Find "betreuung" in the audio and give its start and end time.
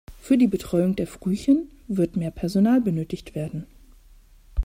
0.47-0.95